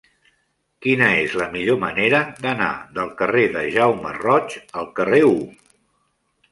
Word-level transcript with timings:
Quina 0.85 1.09
és 1.25 1.35
la 1.41 1.49
millor 1.57 1.77
manera 1.83 2.23
d'anar 2.47 2.71
del 2.99 3.13
carrer 3.21 3.47
de 3.59 3.65
Jaume 3.79 4.19
Roig 4.19 4.59
al 4.83 4.93
carrer 5.01 5.23
U? 5.35 5.37